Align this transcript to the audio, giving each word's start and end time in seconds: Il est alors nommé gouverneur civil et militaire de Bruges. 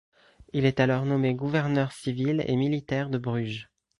Il 0.51 0.65
est 0.65 0.79
alors 0.79 1.05
nommé 1.05 1.35
gouverneur 1.35 1.91
civil 1.91 2.43
et 2.47 2.55
militaire 2.55 3.07
de 3.11 3.19
Bruges. 3.19 3.69